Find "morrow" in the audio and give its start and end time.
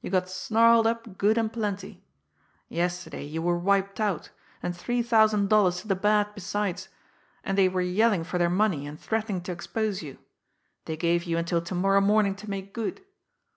11.76-12.00